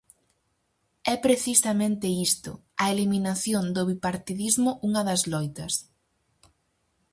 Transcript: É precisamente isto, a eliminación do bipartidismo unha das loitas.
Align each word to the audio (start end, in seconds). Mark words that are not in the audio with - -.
É 1.13 1.15
precisamente 1.25 2.07
isto, 2.27 2.51
a 2.83 2.85
eliminación 2.93 3.65
do 3.75 3.81
bipartidismo 3.91 4.71
unha 4.87 5.01
das 5.09 5.21
loitas. 5.33 5.73